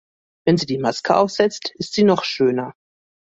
[0.47, 2.73] Wenn sie die Maske aufsetzt, ist sie noch schöner.